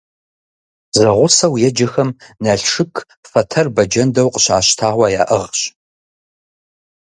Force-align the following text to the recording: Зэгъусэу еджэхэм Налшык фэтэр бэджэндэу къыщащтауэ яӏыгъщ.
Зэгъусэу 0.97 1.55
еджэхэм 1.67 2.09
Налшык 2.43 2.93
фэтэр 3.31 3.67
бэджэндэу 3.75 4.29
къыщащтауэ 4.33 5.07
яӏыгъщ. 5.21 5.59